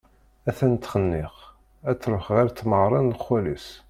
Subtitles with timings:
[0.49, 1.35] Att-an tḥennek,
[1.89, 3.67] ad truḥ ɣer tmeɣra n xwali-s.